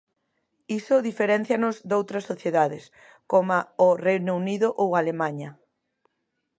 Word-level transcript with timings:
Iso 0.79 1.05
diferéncianos 1.09 1.75
doutras 1.91 2.27
sociedades, 2.31 2.83
coma 3.31 3.59
o 3.87 3.89
Reino 4.07 4.31
Unido 4.41 4.67
ou 4.81 4.89
Alemaña. 5.01 5.49